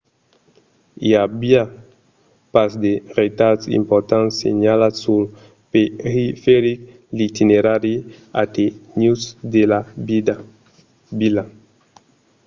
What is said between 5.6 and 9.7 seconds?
periferic l'itinerari alternatiu de